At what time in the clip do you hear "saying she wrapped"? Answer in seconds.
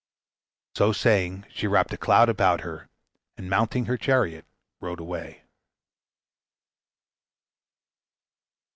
0.93-1.93